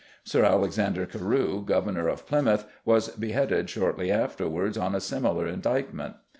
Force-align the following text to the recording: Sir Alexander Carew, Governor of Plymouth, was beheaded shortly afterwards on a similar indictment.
Sir 0.23 0.43
Alexander 0.43 1.05
Carew, 1.05 1.63
Governor 1.63 2.07
of 2.07 2.25
Plymouth, 2.25 2.65
was 2.83 3.09
beheaded 3.09 3.69
shortly 3.69 4.11
afterwards 4.11 4.75
on 4.75 4.95
a 4.95 4.99
similar 4.99 5.45
indictment. 5.45 6.15